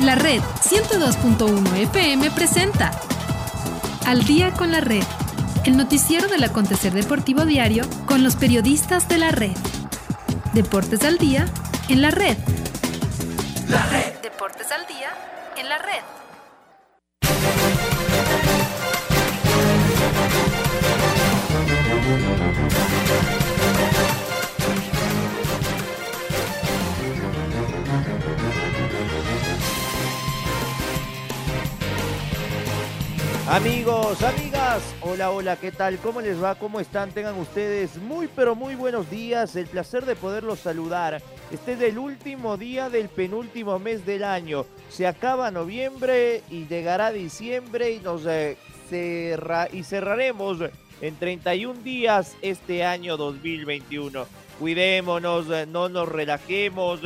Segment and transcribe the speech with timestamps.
[0.00, 2.90] La red 102.1 FM presenta
[4.04, 5.02] Al día con la red,
[5.64, 9.56] el noticiero del acontecer deportivo diario con los periodistas de la red.
[10.52, 11.46] Deportes al día
[11.88, 12.36] en la red.
[13.68, 14.12] La red.
[14.22, 15.08] Deportes al día
[15.56, 16.02] en la red.
[33.48, 35.98] Amigos, amigas, hola, hola, ¿qué tal?
[35.98, 36.56] ¿Cómo les va?
[36.56, 37.12] ¿Cómo están?
[37.12, 39.54] Tengan ustedes muy, pero muy buenos días.
[39.54, 41.22] El placer de poderlos saludar.
[41.52, 44.66] Este es el último día del penúltimo mes del año.
[44.88, 48.56] Se acaba noviembre y llegará diciembre y nos eh,
[49.72, 50.58] y cerraremos
[51.00, 54.26] en 31 días este año 2021.
[54.58, 56.98] Cuidémonos, eh, no nos relajemos.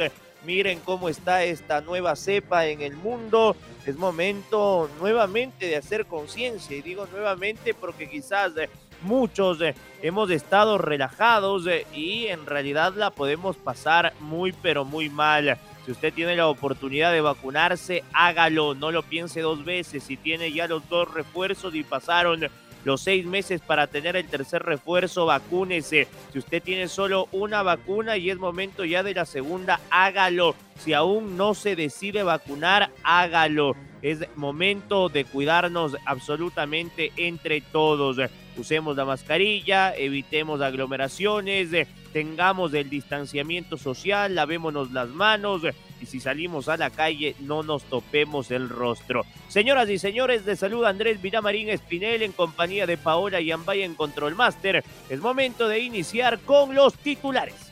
[0.45, 3.57] Miren cómo está esta nueva cepa en el mundo.
[3.87, 6.77] Es momento nuevamente de hacer conciencia.
[6.77, 8.71] Y digo nuevamente porque quizás eh,
[9.03, 15.11] muchos eh, hemos estado relajados eh, y en realidad la podemos pasar muy pero muy
[15.11, 15.59] mal.
[15.85, 18.75] Si usted tiene la oportunidad de vacunarse, hágalo.
[18.75, 20.05] No lo piense dos veces.
[20.05, 22.49] Si tiene ya los dos refuerzos y pasaron
[22.85, 26.09] los seis meses para tener el tercer refuerzo, vacúnese.
[26.33, 30.55] Si usted tiene solo una vacuna y es momento ya de la segunda, hágalo.
[30.79, 33.77] Si aún no se decide vacunar, hágalo.
[34.03, 38.17] Es momento de cuidarnos absolutamente entre todos.
[38.57, 45.63] Usemos la mascarilla, evitemos aglomeraciones, tengamos el distanciamiento social, lavémonos las manos
[46.01, 49.25] y si salimos a la calle no nos topemos el rostro.
[49.49, 54.35] Señoras y señores, de salud Andrés Vilamarín Espinel en compañía de Paola Yambay en Control
[54.35, 54.85] Master.
[55.09, 57.71] Es momento de iniciar con los titulares.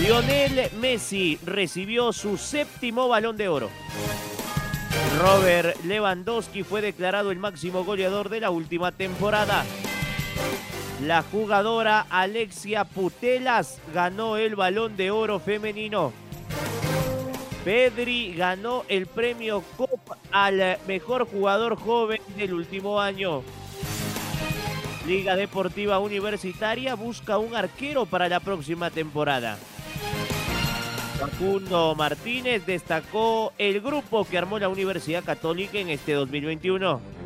[0.00, 3.70] Lionel Messi recibió su séptimo balón de oro.
[5.20, 9.64] Robert Lewandowski fue declarado el máximo goleador de la última temporada.
[11.06, 16.12] La jugadora Alexia Putelas ganó el balón de oro femenino.
[17.64, 23.42] Pedri ganó el premio COP al mejor jugador joven del último año.
[25.04, 29.58] Liga Deportiva Universitaria busca un arquero para la próxima temporada.
[31.18, 37.21] Facundo Martínez destacó el grupo que armó la Universidad Católica en este 2021.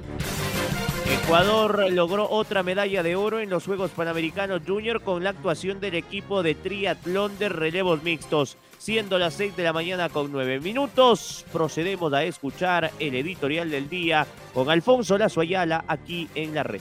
[1.08, 5.94] Ecuador logró otra medalla de oro en los Juegos Panamericanos Junior con la actuación del
[5.94, 8.56] equipo de triatlón de relevos mixtos.
[8.78, 13.88] Siendo las 6 de la mañana con 9 minutos, procedemos a escuchar el editorial del
[13.88, 16.80] día con Alfonso Lazo Ayala aquí en la red.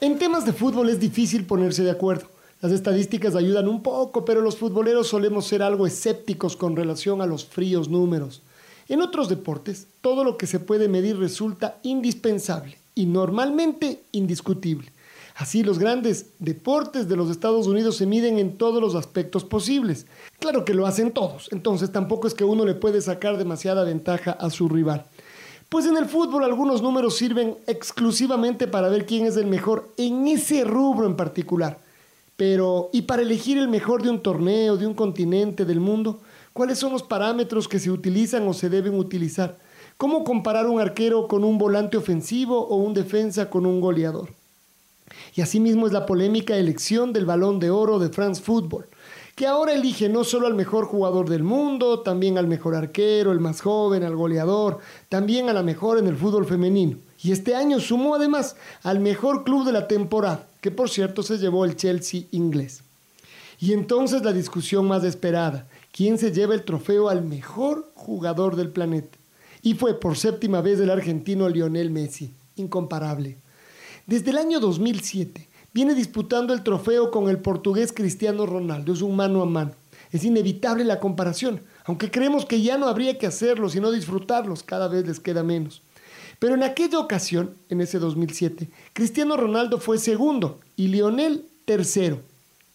[0.00, 2.28] En temas de fútbol es difícil ponerse de acuerdo.
[2.60, 7.26] Las estadísticas ayudan un poco, pero los futboleros solemos ser algo escépticos con relación a
[7.26, 8.42] los fríos números.
[8.88, 14.92] En otros deportes, todo lo que se puede medir resulta indispensable y normalmente indiscutible.
[15.34, 20.06] Así los grandes deportes de los Estados Unidos se miden en todos los aspectos posibles.
[20.38, 24.32] Claro que lo hacen todos, entonces tampoco es que uno le puede sacar demasiada ventaja
[24.32, 25.06] a su rival.
[25.68, 30.28] Pues en el fútbol algunos números sirven exclusivamente para ver quién es el mejor en
[30.28, 31.78] ese rubro en particular.
[32.36, 36.20] Pero, ¿y para elegir el mejor de un torneo, de un continente, del mundo?
[36.52, 39.56] ¿Cuáles son los parámetros que se utilizan o se deben utilizar?
[39.96, 44.30] ¿Cómo comparar un arquero con un volante ofensivo o un defensa con un goleador?
[45.34, 48.86] Y asimismo es la polémica elección del balón de oro de France Football,
[49.34, 53.40] que ahora elige no solo al mejor jugador del mundo, también al mejor arquero, el
[53.40, 56.98] más joven, al goleador, también a la mejor en el fútbol femenino.
[57.22, 61.38] Y este año sumó además al mejor club de la temporada, que por cierto se
[61.38, 62.82] llevó el Chelsea inglés.
[63.58, 68.70] Y entonces la discusión más esperada, ¿quién se lleva el trofeo al mejor jugador del
[68.70, 69.18] planeta?
[69.62, 73.38] Y fue por séptima vez el argentino Lionel Messi, incomparable.
[74.06, 79.14] Desde el año 2007 viene disputando el trofeo con el portugués Cristiano Ronaldo, es un
[79.14, 79.72] mano a mano.
[80.10, 84.88] Es inevitable la comparación, aunque creemos que ya no habría que hacerlo, sino disfrutarlos, cada
[84.88, 85.82] vez les queda menos.
[86.38, 92.20] Pero en aquella ocasión, en ese 2007, Cristiano Ronaldo fue segundo y Lionel tercero.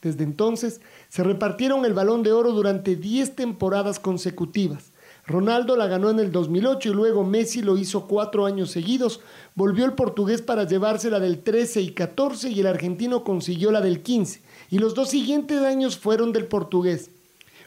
[0.02, 0.80] Desde entonces
[1.10, 4.94] se repartieron el balón de oro durante 10 temporadas consecutivas.
[5.28, 9.20] Ronaldo la ganó en el 2008 y luego Messi lo hizo cuatro años seguidos.
[9.56, 13.82] Volvió el portugués para llevarse la del 13 y 14 y el argentino consiguió la
[13.82, 14.42] del 15.
[14.70, 17.12] Y los dos siguientes años fueron del portugués.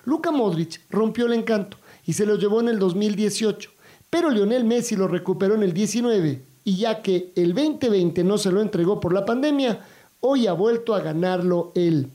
[0.06, 1.76] Luka Modric rompió el encanto
[2.06, 3.70] y se lo llevó en el 2018.
[4.08, 8.52] Pero Lionel Messi lo recuperó en el 19 y ya que el 2020 no se
[8.52, 9.84] lo entregó por la pandemia,
[10.20, 12.08] hoy ha vuelto a ganarlo él.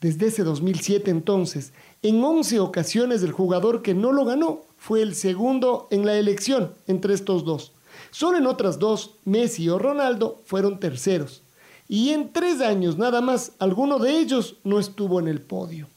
[0.00, 5.14] Desde ese 2007 entonces, En 11 ocasiones el jugador que no lo ganó fue el
[5.14, 7.72] segundo en la elección entre estos dos.
[8.10, 11.42] Solo en otras dos, Messi o Ronaldo fueron terceros.
[11.88, 15.88] Y en tres años nada más, alguno de ellos no estuvo en el podio.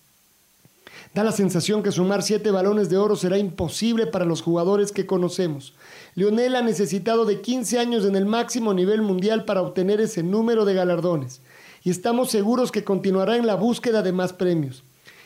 [1.13, 5.07] Da la sensación que sumar siete balones de oro será imposible para los jugadores que
[5.07, 5.73] conocemos.
[6.13, 10.65] Lionel ha necesitado de 15 años en el máximo nivel mundial para obtener ese número
[10.65, 11.41] de galardones.
[11.83, 14.83] Y estamos seguros que continuará en la búsqueda de más premios.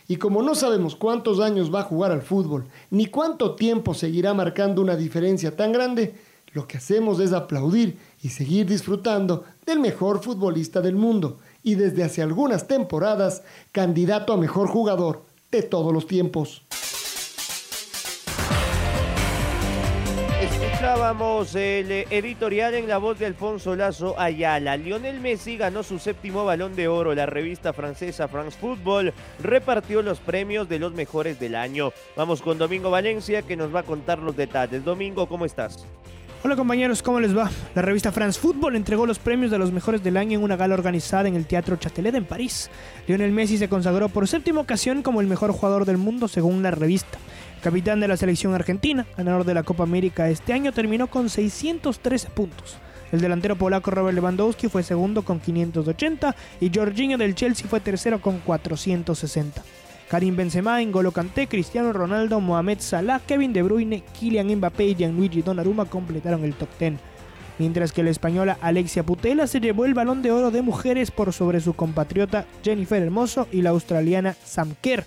[0.08, 4.34] Y como no sabemos cuántos años va a jugar al fútbol, ni cuánto tiempo seguirá
[4.34, 6.16] marcando una diferencia tan grande,
[6.54, 12.04] lo que hacemos es aplaudir y seguir disfrutando del mejor futbolista del mundo y desde
[12.04, 16.64] hace algunas temporadas candidato a mejor jugador de todos los tiempos.
[21.14, 24.78] Escuchábamos el editorial en la voz de Alfonso Lazo Ayala.
[24.78, 27.14] Lionel Messi ganó su séptimo balón de oro.
[27.14, 31.92] La revista francesa France Football repartió los premios de los mejores del año.
[32.18, 34.84] Vamos con Domingo Valencia que nos va a contar los detalles.
[34.84, 35.86] Domingo, ¿cómo estás?
[36.44, 37.52] Hola compañeros, ¿cómo les va?
[37.76, 40.74] La revista France Football entregó los premios de los mejores del año en una gala
[40.74, 42.72] organizada en el Teatro Châtelet en París.
[43.08, 46.72] Lionel Messi se consagró por séptima ocasión como el mejor jugador del mundo según la
[46.72, 47.20] revista.
[47.64, 52.30] Capitán de la selección argentina, ganador de la Copa América este año, terminó con 613
[52.32, 52.76] puntos.
[53.14, 58.20] El delantero polaco Robert Lewandowski fue segundo con 580 y Jorginho del Chelsea fue tercero
[58.20, 59.64] con 460.
[60.10, 65.42] Karim Benzema, N'Golo Kanté, Cristiano Ronaldo, Mohamed Salah, Kevin De Bruyne, Kylian Mbappé y Gianluigi
[65.42, 66.96] Donnarumma completaron el top 10.
[67.60, 71.32] Mientras que la española Alexia Putela se llevó el balón de oro de mujeres por
[71.32, 75.06] sobre su compatriota Jennifer Hermoso y la australiana Sam Kerr.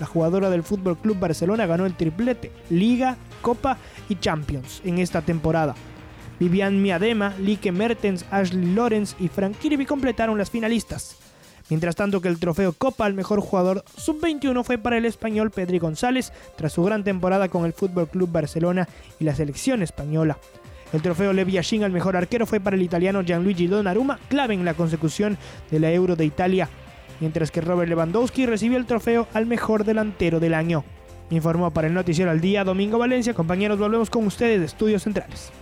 [0.00, 3.78] La jugadora del Fútbol Club Barcelona ganó el triplete, Liga, Copa
[4.08, 5.74] y Champions en esta temporada.
[6.38, 11.16] Vivian Miadema, Lique Mertens, Ashley Lawrence y Frank Kirby completaron las finalistas.
[11.68, 15.78] Mientras tanto que el trofeo Copa al mejor jugador sub-21 fue para el español Pedri
[15.78, 20.38] González tras su gran temporada con el Fútbol Club Barcelona y la selección española.
[20.92, 24.64] El trofeo Levi Yashin al mejor arquero fue para el italiano Gianluigi Donnarumma, clave en
[24.64, 25.36] la consecución
[25.70, 26.70] de la Euro de Italia,
[27.20, 30.84] mientras que Robert Lewandowski recibió el trofeo al mejor delantero del año.
[31.30, 33.34] Informó para el Noticiero al Día Domingo Valencia.
[33.34, 35.52] Compañeros, volvemos con ustedes de Estudios Centrales.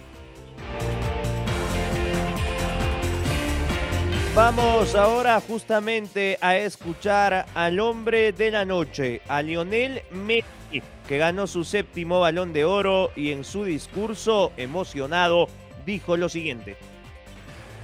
[4.37, 11.47] Vamos ahora justamente a escuchar al hombre de la noche, a Lionel Messi, que ganó
[11.47, 15.49] su séptimo balón de oro y en su discurso emocionado
[15.87, 16.77] dijo lo siguiente.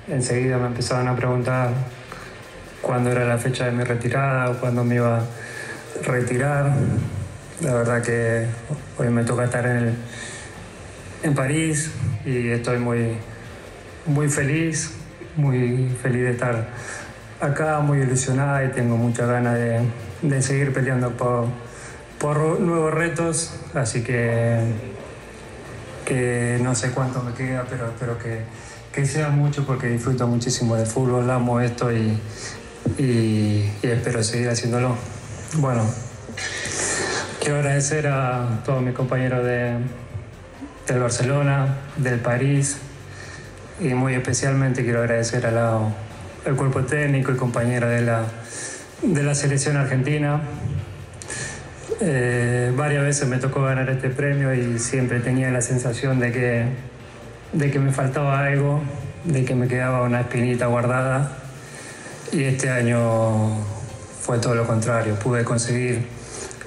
[0.08, 1.70] Enseguida me empezaban a preguntar
[2.82, 5.23] cuándo era la fecha de mi retirada o cuándo me iba a
[6.02, 6.73] retirar.
[7.62, 8.46] La verdad que
[8.99, 9.96] hoy me toca estar en,
[11.23, 11.90] en París
[12.26, 13.17] y estoy muy,
[14.06, 14.99] muy feliz
[15.37, 16.69] muy feliz de estar
[17.40, 19.81] acá, muy ilusionada y tengo muchas ganas de,
[20.23, 21.46] de seguir peleando por,
[22.19, 24.61] por, nuevos retos, así que,
[26.05, 28.43] que no sé cuánto me queda, pero espero que,
[28.93, 32.19] que sea mucho porque disfruto muchísimo del fútbol, amo esto y,
[32.99, 34.96] y, espero seguir haciéndolo.
[35.55, 35.84] Bueno,
[37.40, 39.76] quiero agradecer a todos mis compañeros de,
[40.87, 42.79] del Barcelona, del París,
[43.81, 48.25] y muy especialmente quiero agradecer al cuerpo técnico y compañero de la,
[49.02, 50.40] de la selección argentina.
[52.00, 56.65] Eh, varias veces me tocó ganar este premio y siempre tenía la sensación de que,
[57.53, 58.82] de que me faltaba algo,
[59.24, 61.42] de que me quedaba una espinita guardada.
[62.32, 63.58] Y este año
[64.22, 66.06] fue todo lo contrario, pude conseguir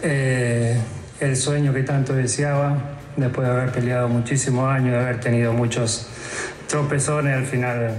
[0.03, 0.79] eh,
[1.19, 2.77] el sueño que tanto deseaba,
[3.17, 6.07] después de haber peleado muchísimos años, de haber tenido muchos
[6.67, 7.95] tropezones al final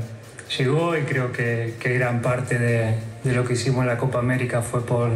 [0.56, 2.94] llegó y creo que, gran parte de,
[3.24, 5.10] lo que hicimos en la Copa América fue por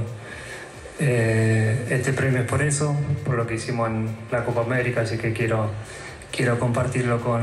[0.98, 5.18] eh, este premio es por eso, por lo que hicimos en la Copa América, así
[5.18, 5.70] que quiero,
[6.32, 7.42] quiero compartirlo con,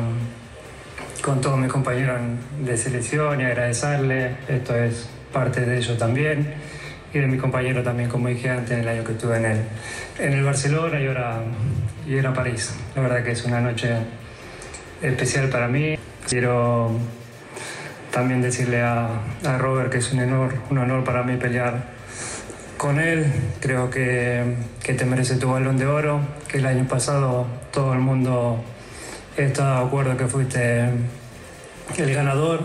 [1.27, 2.21] con todos mis compañeros
[2.63, 4.37] de selección y agradecerle.
[4.47, 6.53] Esto es parte de ello también
[7.13, 9.57] y de mi compañero también, como dije antes, en el año que estuve en el,
[10.19, 11.41] en el Barcelona y ahora,
[12.07, 12.73] y ahora París.
[12.95, 13.89] La verdad que es una noche
[15.01, 15.99] especial para mí.
[16.29, 16.91] Quiero
[18.09, 19.09] también decirle a,
[19.57, 21.89] Robert que es un honor, un honor para mí pelear
[22.77, 23.25] con él.
[23.59, 27.99] Creo que, que, te merece tu balón de oro, que el año pasado todo el
[27.99, 28.63] mundo
[29.37, 30.89] está de acuerdo que fuiste
[31.97, 32.61] el ganador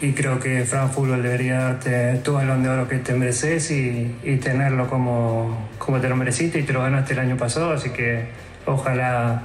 [0.00, 4.16] y creo que Fran Fútbol debería darte tu balón de oro que te mereces y,
[4.42, 8.26] tenerlo como, como te lo mereciste y te lo ganaste el año pasado, así que
[8.64, 9.42] ojalá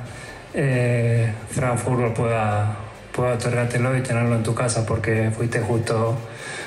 [0.54, 2.78] eh, Frankfurt pueda,
[3.14, 6.18] pueda otorgártelo y tenerlo en tu casa porque fuiste justo,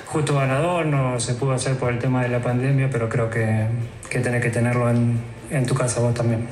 [0.07, 3.67] justo ganador, no se pudo hacer por el tema de la pandemia, pero creo que,
[4.11, 5.19] que tenés que tenerlo en,
[5.51, 6.47] en tu casa vos también.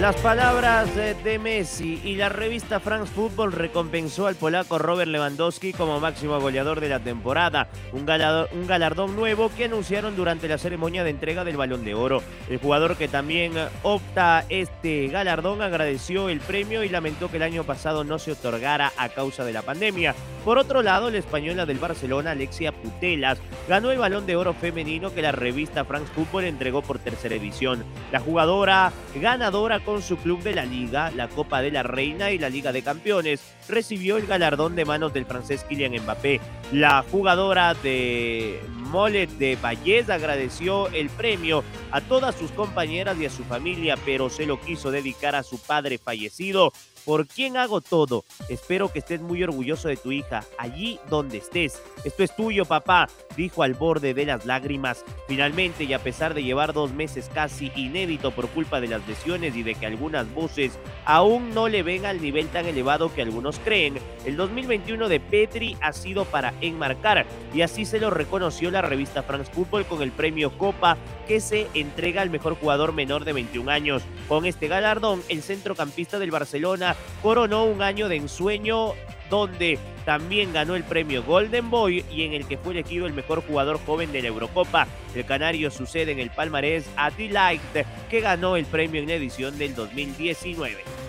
[0.00, 6.00] Las palabras de Messi y la revista France Football recompensó al polaco Robert Lewandowski como
[6.00, 11.44] máximo goleador de la temporada, un galardón, nuevo que anunciaron durante la ceremonia de entrega
[11.44, 12.22] del Balón de Oro.
[12.48, 13.52] El jugador que también
[13.82, 18.92] opta este galardón agradeció el premio y lamentó que el año pasado no se otorgara
[18.96, 20.14] a causa de la pandemia.
[20.46, 23.38] Por otro lado, la española del Barcelona, Alexia Putelas,
[23.68, 27.84] ganó el Balón de Oro femenino que la revista France Football entregó por tercera edición.
[28.10, 32.38] La jugadora ganadora con su club de la Liga, la Copa de la Reina y
[32.38, 33.40] la Liga de Campeones.
[33.68, 36.40] Recibió el galardón de manos del francés Kylian Mbappé.
[36.72, 43.30] La jugadora de Molet de Vallés agradeció el premio a todas sus compañeras y a
[43.30, 46.72] su familia, pero se lo quiso dedicar a su padre fallecido,
[47.04, 48.24] por quien hago todo.
[48.48, 51.82] Espero que estés muy orgulloso de tu hija, allí donde estés.
[52.04, 55.04] Esto es tuyo, papá, dijo al borde de las lágrimas.
[55.28, 59.56] Finalmente, y a pesar de llevar dos meses casi inédito por culpa de las lesiones
[59.56, 63.58] y de que algunas voces aún no le ven al nivel tan elevado que algunos
[63.58, 68.82] creen, el 2021 de Petri ha sido para enmarcar y así se lo reconoció la
[68.82, 73.32] revista France Football con el premio Copa que se entrega al mejor jugador menor de
[73.32, 74.02] 21 años.
[74.28, 76.89] Con este galardón, el centrocampista del Barcelona
[77.22, 78.94] coronó un año de ensueño
[79.28, 83.42] donde también ganó el premio Golden Boy y en el que fue elegido el mejor
[83.46, 84.88] jugador joven de la Eurocopa.
[85.14, 87.62] El canario sucede en el palmarés a Delight,
[88.10, 90.99] que ganó el premio en edición del 2019.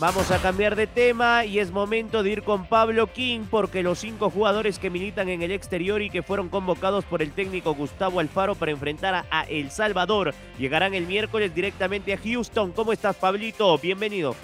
[0.00, 3.98] Vamos a cambiar de tema y es momento de ir con Pablo King porque los
[3.98, 8.18] cinco jugadores que militan en el exterior y que fueron convocados por el técnico Gustavo
[8.18, 12.72] Alfaro para enfrentar a El Salvador llegarán el miércoles directamente a Houston.
[12.72, 13.76] ¿Cómo estás, Pablito?
[13.76, 14.34] Bienvenido.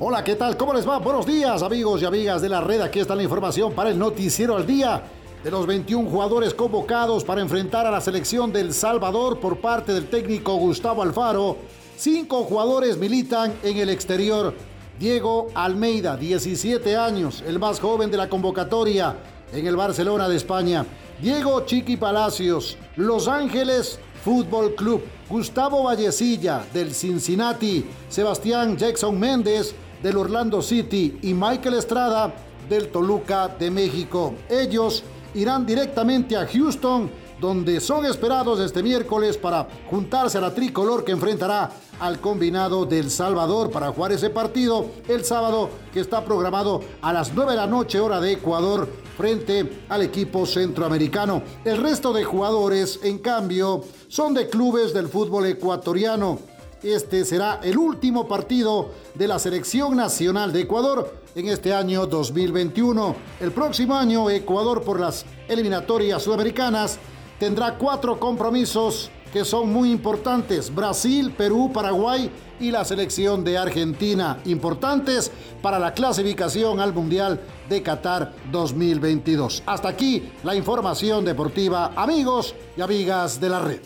[0.00, 0.56] Hola, ¿qué tal?
[0.56, 0.96] ¿Cómo les va?
[0.96, 2.80] Buenos días, amigos y amigas de la red.
[2.80, 5.02] Aquí está la información para el Noticiero al Día.
[5.44, 10.08] De los 21 jugadores convocados para enfrentar a la selección del Salvador por parte del
[10.08, 11.58] técnico Gustavo Alfaro,
[12.02, 14.52] Cinco jugadores militan en el exterior.
[14.98, 19.14] Diego Almeida, 17 años, el más joven de la convocatoria
[19.52, 20.84] en el Barcelona de España.
[21.20, 25.04] Diego Chiqui Palacios, Los Ángeles Fútbol Club.
[25.30, 27.84] Gustavo Vallecilla, del Cincinnati.
[28.08, 31.20] Sebastián Jackson Méndez, del Orlando City.
[31.22, 32.34] Y Michael Estrada,
[32.68, 34.34] del Toluca de México.
[34.50, 35.04] Ellos
[35.36, 41.10] irán directamente a Houston donde son esperados este miércoles para juntarse a la tricolor que
[41.10, 47.12] enfrentará al combinado del Salvador para jugar ese partido el sábado que está programado a
[47.12, 51.42] las 9 de la noche hora de Ecuador frente al equipo centroamericano.
[51.64, 56.38] El resto de jugadores, en cambio, son de clubes del fútbol ecuatoriano.
[56.80, 63.16] Este será el último partido de la selección nacional de Ecuador en este año 2021.
[63.40, 67.00] El próximo año Ecuador por las eliminatorias sudamericanas
[67.42, 70.72] tendrá cuatro compromisos que son muy importantes.
[70.72, 72.30] Brasil, Perú, Paraguay
[72.60, 74.38] y la selección de Argentina.
[74.44, 79.64] Importantes para la clasificación al Mundial de Qatar 2022.
[79.66, 83.80] Hasta aquí la información deportiva, amigos y amigas de la red.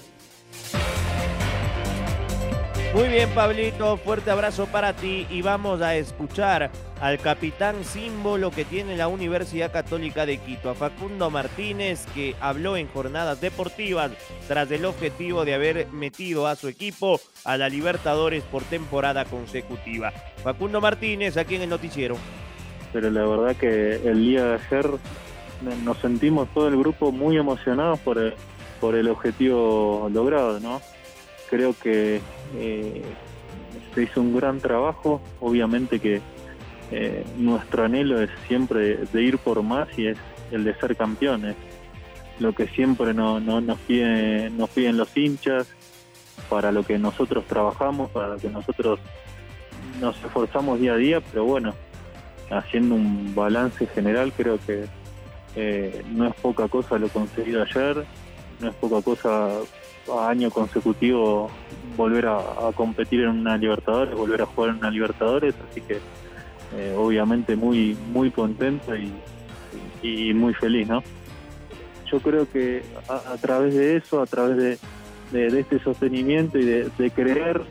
[2.94, 8.64] Muy bien, Pablito, fuerte abrazo para ti y vamos a escuchar al capitán símbolo que
[8.64, 14.12] tiene la Universidad Católica de Quito, a Facundo Martínez, que habló en jornadas deportivas
[14.48, 20.10] tras el objetivo de haber metido a su equipo a la Libertadores por temporada consecutiva.
[20.42, 22.16] Facundo Martínez, aquí en el noticiero.
[22.94, 24.90] Pero la verdad que el día de ayer
[25.84, 28.34] nos sentimos todo el grupo muy emocionados por el,
[28.80, 30.80] por el objetivo logrado, ¿no?
[31.48, 32.20] Creo que
[32.56, 33.02] eh,
[33.94, 36.20] se hizo un gran trabajo, obviamente que
[36.90, 40.18] eh, nuestro anhelo es siempre de ir por más y es
[40.50, 41.56] el de ser campeones.
[42.38, 45.66] Lo que siempre no, nos, piden, nos piden los hinchas,
[46.48, 49.00] para lo que nosotros trabajamos, para lo que nosotros
[50.00, 51.74] nos esforzamos día a día, pero bueno,
[52.50, 54.84] haciendo un balance general creo que
[55.56, 58.04] eh, no es poca cosa lo conseguido ayer,
[58.60, 59.48] no es poca cosa
[60.26, 61.50] año consecutivo
[61.96, 65.98] volver a, competir en una Libertadores, volver a jugar en una Libertadores, así que
[66.74, 69.12] eh, obviamente muy muy contento y,
[70.34, 71.02] muy feliz, ¿no?
[72.12, 74.78] Yo creo que a, través de eso, a través
[75.32, 77.62] de, este sostenimiento y de, creer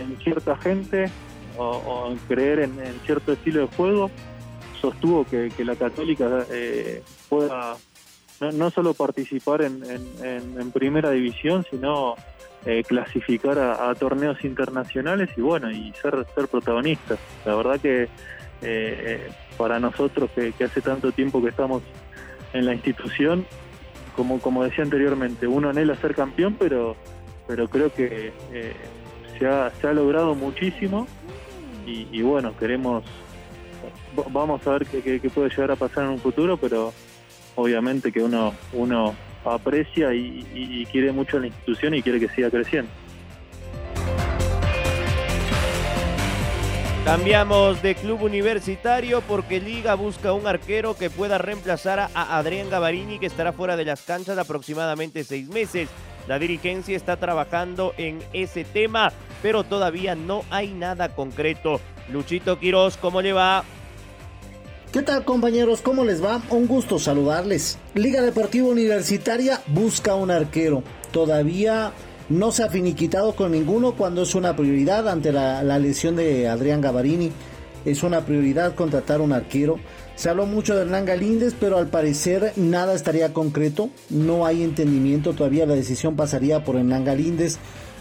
[0.00, 1.10] en, cierta gente
[1.58, 2.72] o, en creer en,
[3.04, 4.10] cierto estilo de juego,
[4.80, 7.76] sostuvo que, la católica eh, pueda
[8.40, 9.82] no, solo participar en,
[10.22, 12.14] en, primera división, sino
[12.64, 17.18] eh, clasificar a, torneos internacionales y bueno, y ser, ser protagonistas.
[17.44, 18.08] La verdad que
[18.62, 21.82] eh, para nosotros que, hace tanto tiempo que estamos
[22.52, 23.46] en la institución,
[24.14, 26.96] como, como decía anteriormente, uno anhela ser campeón, pero,
[27.46, 28.72] pero creo que eh,
[29.38, 31.06] se, ha, se ha logrado muchísimo
[31.86, 33.04] y, bueno, queremos,
[34.32, 36.92] vamos a ver qué, qué, puede llegar a pasar en un futuro, pero
[37.56, 42.90] obviamente que uno, uno aprecia y, quiere mucho la institución y quiere que siga creciendo.
[47.04, 53.20] Cambiamos de club universitario porque Liga busca un arquero que pueda reemplazar a Adrián Gavarini
[53.20, 55.88] que estará fuera de las canchas aproximadamente seis meses.
[56.26, 61.80] La dirigencia está trabajando en ese tema, pero todavía no hay nada concreto.
[62.10, 63.62] Luchito Quiroz, ¿cómo le va?
[64.96, 65.82] ¿Qué tal compañeros?
[65.82, 66.40] ¿Cómo les va?
[66.48, 67.76] Un gusto saludarles.
[67.92, 70.82] Liga Deportiva Universitaria busca un arquero.
[71.12, 71.92] Todavía
[72.30, 76.80] no se ha finiquitado con ninguno cuando es una prioridad ante la, lesión de Adrián
[76.80, 77.30] Gavarini.
[77.84, 79.78] Es una prioridad contratar un arquero.
[80.14, 83.90] Se habló mucho de Hernán Galíndez, pero al parecer nada estaría concreto.
[84.08, 85.66] No hay entendimiento todavía.
[85.66, 87.58] La decisión pasaría por Hernán Galíndez.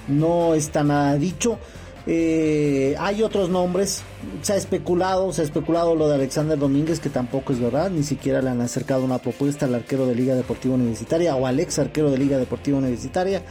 [0.08, 1.60] No está nada dicho.
[2.08, 4.04] Eh, hay otros nombres,
[4.42, 8.04] se ha especulado, se ha especulado lo de Alexander Domínguez, que tampoco es verdad, ni
[8.04, 11.80] siquiera le han acercado una propuesta al arquero de Liga Deportiva Universitaria o al ex
[11.80, 13.42] arquero de Liga Deportiva Universitaria.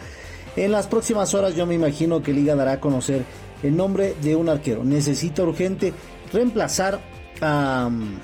[0.57, 3.25] En las próximas horas yo me imagino que Liga dará a conocer
[3.65, 4.85] el nombre de un arquero.
[4.85, 5.93] Necesita urgente
[6.33, 7.01] reemplazar
[7.41, 8.19] a um,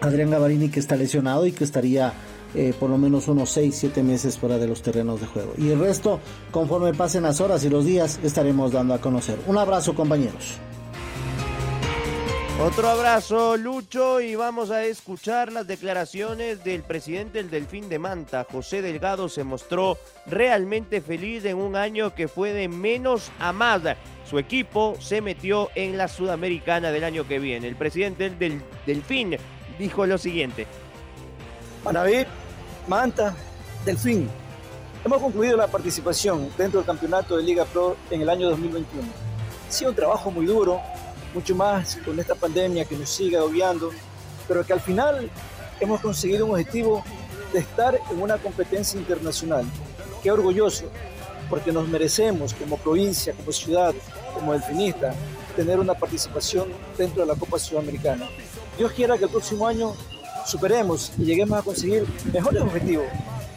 [0.00, 2.12] Adrián Gavarini que está lesionado y que estaría
[2.56, 5.52] eh, por lo menos unos 6-7 meses fuera de los terrenos de juego.
[5.58, 6.20] Y el resto,
[6.50, 9.38] conforme pasen las horas y los días, estaremos dando a conocer.
[9.46, 10.58] Un abrazo compañeros.
[12.58, 18.46] Otro abrazo, Lucho, y vamos a escuchar las declaraciones del presidente del Delfín de Manta.
[18.50, 23.82] José Delgado se mostró realmente feliz en un año que fue de menos a más.
[24.28, 27.68] Su equipo se metió en la Sudamericana del año que viene.
[27.68, 29.36] El presidente del Delfín
[29.78, 30.66] dijo lo siguiente.
[31.84, 32.24] Manaví,
[32.88, 33.34] Manta,
[33.84, 34.28] Delfín.
[35.04, 39.02] Hemos concluido la participación dentro del campeonato de Liga Pro en el año 2021.
[39.68, 40.80] Ha sido un trabajo muy duro,
[41.34, 43.90] mucho más con esta pandemia que nos sigue obviando,
[44.46, 45.28] pero que al final
[45.80, 47.02] hemos conseguido un objetivo
[47.52, 49.64] de estar en una competencia internacional.
[50.22, 50.84] Qué orgulloso,
[51.50, 53.94] porque nos merecemos como provincia, como ciudad,
[54.32, 55.12] como delfinista,
[55.56, 58.28] tener una participación dentro de la Copa Sudamericana.
[58.78, 59.94] Dios quiera que el próximo año
[60.46, 63.06] superemos y lleguemos a conseguir mejores objetivos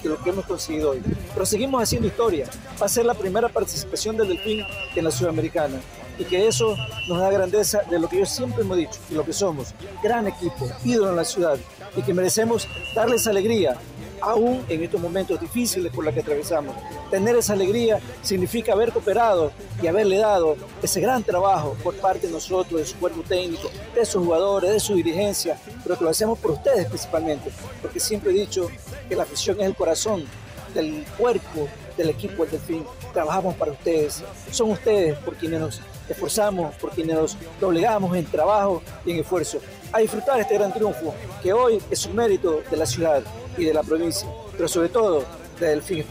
[0.02, 1.02] que lo que hemos conseguido hoy.
[1.34, 2.48] Pero seguimos haciendo historia.
[2.82, 4.64] Va a ser la primera participación del Delfín
[4.96, 5.80] en la Sudamericana.
[6.18, 6.76] Y que eso
[7.08, 9.74] nos da grandeza de lo que yo siempre hemos dicho y lo que somos.
[10.04, 11.58] Gran equipo, ídolo en la ciudad.
[11.96, 13.78] Y que merecemos darles alegría
[14.22, 16.76] aún en estos momentos difíciles por los que atravesamos.
[17.10, 19.52] Tener esa alegría significa haber cooperado
[19.82, 24.06] y haberle dado ese gran trabajo por parte de nosotros, de su cuerpo técnico, de
[24.06, 27.52] sus jugadores, de su dirigencia, pero que lo hacemos por ustedes principalmente,
[27.82, 28.70] porque siempre he dicho
[29.08, 30.26] que la afición es el corazón
[30.74, 32.86] del cuerpo del equipo del Delfín.
[33.14, 38.82] Trabajamos para ustedes, son ustedes por quienes nos esforzamos, por quienes nos doblegamos en trabajo
[39.06, 39.60] y en esfuerzo
[39.92, 43.24] a disfrutar este gran triunfo, que hoy es un mérito de la ciudad
[43.60, 45.26] y de la provincia, pero sobre todo
[45.60, 46.06] de Delfín.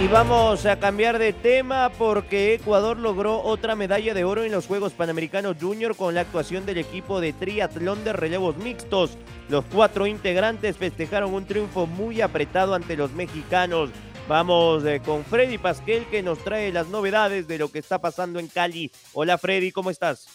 [0.00, 4.68] Y vamos a cambiar de tema porque Ecuador logró otra medalla de oro en los
[4.68, 9.18] Juegos Panamericanos Junior con la actuación del equipo de triatlón de relevos mixtos.
[9.48, 13.90] Los cuatro integrantes festejaron un triunfo muy apretado ante los mexicanos.
[14.28, 18.38] Vamos eh, con Freddy Pasquel que nos trae las novedades de lo que está pasando
[18.38, 18.92] en Cali.
[19.14, 20.28] Hola Freddy, ¿cómo estás?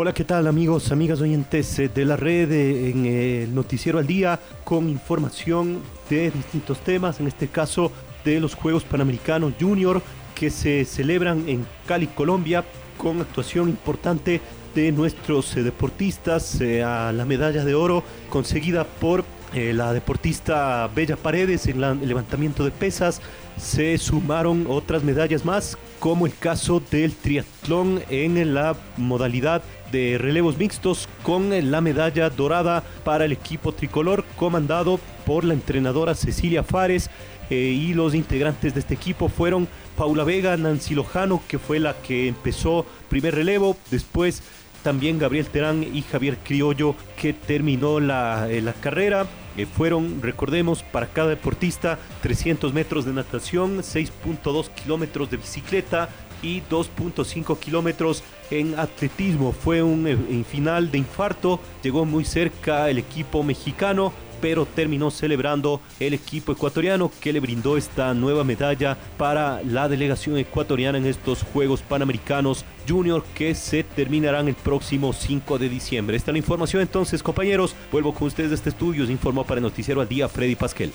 [0.00, 4.06] Hola, ¿qué tal amigos, amigas oyentes eh, de la red eh, en el Noticiero al
[4.06, 7.90] Día con información de distintos temas, en este caso
[8.24, 10.00] de los Juegos Panamericanos Junior
[10.36, 12.64] que se celebran en Cali, Colombia,
[12.96, 14.40] con actuación importante
[14.72, 21.66] de nuestros eh, deportistas a la medalla de oro conseguida por la deportista Bella Paredes
[21.66, 23.20] en el levantamiento de pesas.
[23.56, 30.58] Se sumaron otras medallas más, como el caso del triatlón en la modalidad de relevos
[30.58, 37.10] mixtos con la medalla dorada para el equipo tricolor comandado por la entrenadora Cecilia Fares
[37.50, 41.94] eh, y los integrantes de este equipo fueron Paula Vega, Nancy Lojano que fue la
[41.94, 44.42] que empezó primer relevo, después
[44.88, 49.26] también Gabriel Terán y Javier Criollo que terminó la, eh, la carrera.
[49.58, 56.08] Eh, fueron, recordemos, para cada deportista 300 metros de natación, 6.2 kilómetros de bicicleta,
[56.40, 59.52] y 2.5 kilómetros en atletismo.
[59.52, 65.80] Fue un eh, final de infarto, llegó muy cerca el equipo mexicano, pero terminó celebrando
[66.00, 71.42] el equipo ecuatoriano que le brindó esta nueva medalla para la delegación ecuatoriana en estos
[71.42, 76.16] Juegos Panamericanos Junior que se terminarán el próximo 5 de diciembre.
[76.16, 77.74] Esta es la información entonces, compañeros.
[77.92, 79.06] Vuelvo con ustedes de este estudio.
[79.06, 80.92] Se informó para el Noticiero al Día Freddy Pasquel.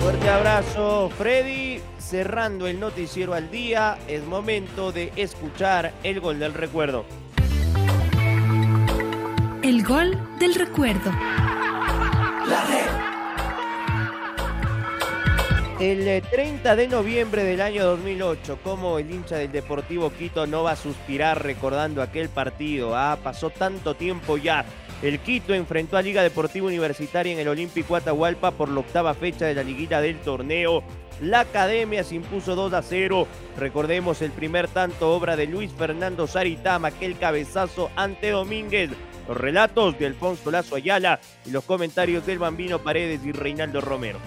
[0.00, 1.80] Fuerte abrazo, Freddy.
[1.98, 7.04] Cerrando el noticiero al día, es momento de escuchar el gol del recuerdo.
[9.62, 11.12] El gol del recuerdo.
[15.80, 20.72] El 30 de noviembre del año 2008, como el hincha del Deportivo Quito no va
[20.72, 22.94] a suspirar recordando aquel partido?
[22.94, 24.66] Ah, pasó tanto tiempo ya.
[25.02, 29.46] El Quito enfrentó a Liga Deportiva Universitaria en el Olímpico Atahualpa por la octava fecha
[29.46, 30.82] de la liguilla del torneo.
[31.22, 33.26] La Academia se impuso 2 a 0.
[33.58, 38.90] Recordemos el primer tanto obra de Luis Fernando Saritama, aquel cabezazo ante Domínguez.
[39.30, 44.18] Los relatos de Alfonso Lazo Ayala y los comentarios del Bambino Paredes y Reinaldo Romero.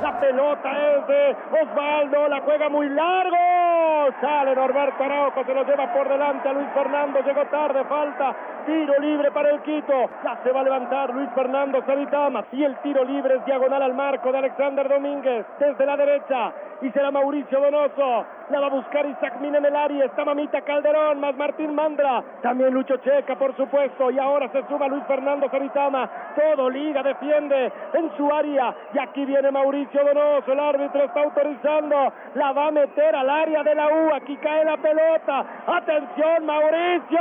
[0.00, 4.14] La pelota es de Osvaldo, la juega muy largo.
[4.20, 7.18] Sale Norberto Araujo, se lo lleva por delante a Luis Fernando.
[7.26, 8.36] Llegó tarde, falta.
[8.66, 10.08] Tiro libre para el Quito.
[10.24, 12.44] Ya se va a levantar Luis Fernando Savitama.
[12.52, 15.46] Y el tiro libre es diagonal al marco de Alexander Domínguez.
[15.58, 16.52] Desde la derecha.
[16.80, 18.26] Y será Mauricio Donoso.
[18.50, 20.04] La va a buscar Isaac Mina en el área.
[20.06, 22.22] Está Mamita Calderón, más Martín Mandra.
[22.42, 24.10] También Lucho Checa, por supuesto.
[24.10, 26.08] Y ahora se suma Luis Fernando Savitama.
[26.34, 28.74] Todo liga, defiende en su área.
[28.92, 30.52] Y aquí viene Mauricio Donoso.
[30.52, 32.12] El árbitro está autorizando.
[32.34, 34.14] La va a meter al área de la U.
[34.14, 35.44] Aquí cae la pelota.
[35.66, 37.20] Atención, Mauricio.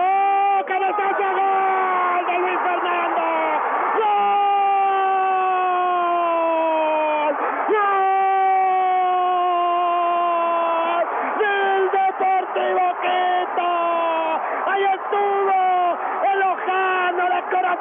[1.36, 3.23] Gol de Luis Fernando.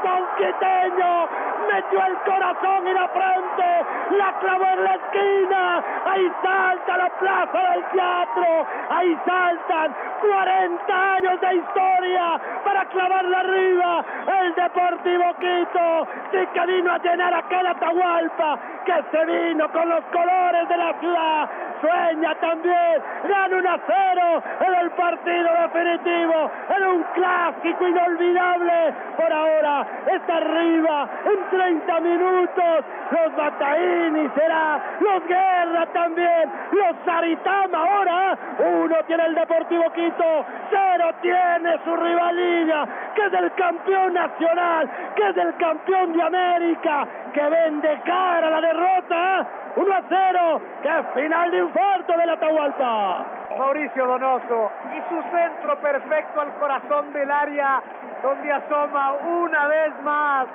[0.02, 1.28] De corazón quiteño.
[1.72, 4.16] Metió el corazón y la frente.
[4.18, 5.82] La clavó en la esquina.
[6.06, 8.66] Ahí salta la plaza del teatro.
[8.90, 14.04] Ahí saltan 40 años de historia para clavarla arriba.
[14.42, 16.06] El Deportivo Quito.
[16.32, 18.58] Sí que vino a llenar aquel Atahualpa.
[18.84, 21.48] Que se vino con los colores de la ciudad.
[21.80, 23.02] Sueña también.
[23.28, 26.50] Gana 1 a 0 en el partido definitivo.
[26.76, 28.94] En un clásico inolvidable.
[29.16, 32.84] Por ahora está arriba en 30 minutos.
[33.10, 34.80] Los Bataini será.
[35.00, 36.52] Los Guerra también.
[36.72, 38.38] Los Saritama ahora.
[38.58, 40.44] Uno tiene el Deportivo Quito.
[40.70, 42.86] Cero tiene su rivalina.
[43.14, 44.90] Que es el campeón nacional.
[45.14, 47.06] Que es el campeón de América.
[47.32, 49.46] Que vende cara la derrota.
[49.76, 50.60] 1 a 0.
[50.82, 53.41] Que final de infarto del Atahualpa.
[53.58, 57.82] Mauricio Donoso y su centro perfecto al corazón del área
[58.22, 60.46] donde asoma una vez más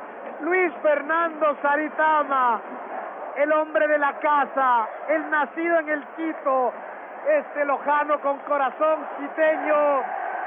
[0.42, 2.62] Luis Fernando Saritama,
[3.38, 6.74] el hombre de la casa, el nacido en el Quito,
[7.28, 10.04] este lojano con corazón quiteño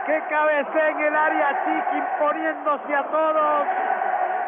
[0.06, 3.66] que cabecea en el área chica imponiéndose a todos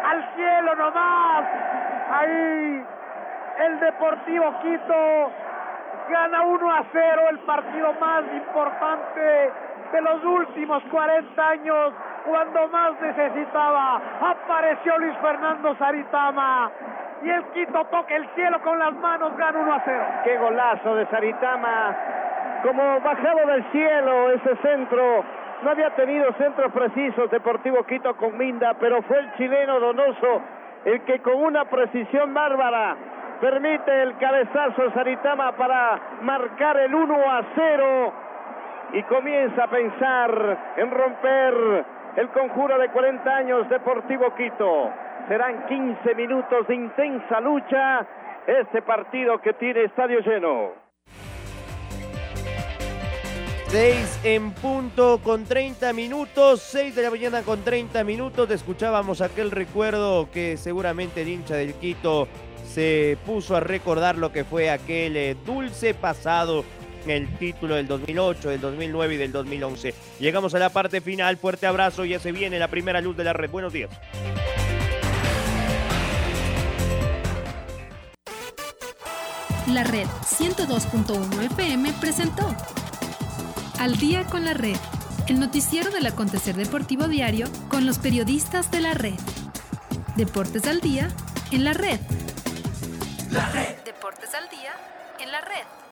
[0.04, 1.44] al cielo nomás.
[2.12, 2.86] Ahí
[3.58, 5.30] el Deportivo Quito
[6.08, 9.50] gana 1 a 0 el partido más importante
[9.92, 11.92] de los últimos 40 años
[12.24, 14.00] cuando más necesitaba.
[14.20, 16.70] Apareció Luis Fernando Saritama
[17.22, 20.04] y el Quito toca el cielo con las manos, gana 1 a 0.
[20.24, 21.96] Qué golazo de Saritama,
[22.62, 25.24] como bajado del cielo ese centro.
[25.62, 30.42] No había tenido centros precisos Deportivo Quito con Minda, pero fue el chileno Donoso
[30.84, 32.96] el que con una precisión bárbara
[33.42, 38.12] permite el cabezazo Saritama para marcar el 1 a 0
[38.92, 41.85] y comienza a pensar en romper
[42.18, 44.90] el conjuro de 40 años Deportivo Quito.
[45.26, 48.07] Serán 15 minutos de intensa lucha
[48.46, 50.70] este partido que tiene estadio lleno.
[53.66, 58.48] 6 en punto con 30 minutos, 6 de la mañana con 30 minutos.
[58.50, 62.28] Escuchábamos aquel recuerdo que seguramente el hincha del Quito
[62.66, 66.64] se puso a recordar lo que fue aquel eh, dulce pasado
[67.07, 69.94] el título del 2008, del 2009 y del 2011.
[70.20, 73.33] Llegamos a la parte final, fuerte abrazo, ya se viene la primera luz de la
[73.33, 73.51] red.
[73.51, 73.90] Buenos días.
[79.68, 82.55] La red 102.1 FM presentó
[83.79, 84.77] Al día con la red,
[85.29, 89.14] el noticiero del acontecer deportivo diario con los periodistas de la red.
[90.16, 91.09] Deportes al día
[91.53, 92.01] en la red.
[93.33, 94.62] Deportes al día.